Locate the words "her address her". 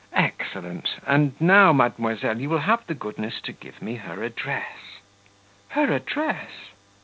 3.97-5.93